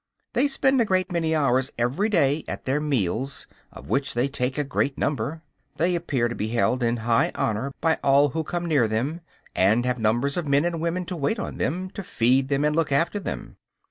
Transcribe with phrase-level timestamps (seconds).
[0.33, 4.57] They spend a great many hours every day at their meals, of which they take
[4.57, 5.43] a great number.
[5.77, 9.21] They appear to be held in high honor by all who come near them;
[9.55, 12.75] and have numbers of men and women to wait on them, to feed them and
[12.75, 13.57] look after them.